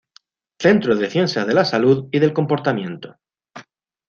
Centro 0.57 0.95
de 0.95 1.11
Ciencias 1.11 1.45
de 1.45 1.53
la 1.53 1.63
Salud 1.63 2.07
y 2.11 2.17
del 2.17 2.33
Comportamiento. 2.33 3.17